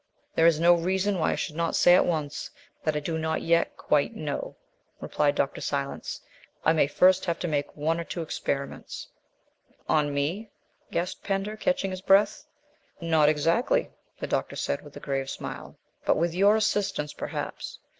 [0.33, 2.49] "There is no reason why I should not say at once
[2.83, 4.55] that I do not yet quite know,"
[4.99, 5.61] replied Dr.
[5.61, 6.21] Silence.
[6.65, 9.09] "I may first have to make one or two experiments"
[9.87, 10.49] "On me?"
[10.89, 12.45] gasped Pender, catching his breath.
[12.99, 17.77] "Not exactly," the doctor said, with a grave smile, "but with your assistance, perhaps.